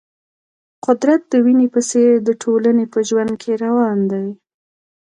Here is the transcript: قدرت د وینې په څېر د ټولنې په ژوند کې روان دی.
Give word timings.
قدرت 0.85 1.21
د 1.31 1.33
وینې 1.45 1.67
په 1.73 1.81
څېر 1.89 2.11
د 2.27 2.29
ټولنې 2.43 2.85
په 2.93 2.99
ژوند 3.07 3.31
کې 3.41 3.51
روان 3.63 3.99
دی. 4.11 4.27